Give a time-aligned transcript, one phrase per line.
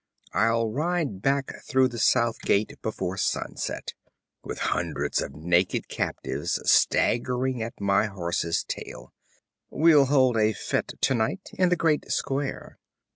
[0.33, 3.93] I'll ride back through the south gate before sunset,
[4.43, 9.13] with hundreds of naked captives staggering at my horse's tail.
[9.69, 12.79] We'll hold a fête tonight, in the great square.